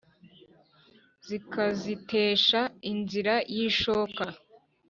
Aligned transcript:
Zikazitesha 1.27 2.61
inzira 2.91 3.35
y'ishoka 3.53 4.23